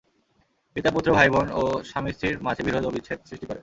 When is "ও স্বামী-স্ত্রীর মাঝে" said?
1.51-2.61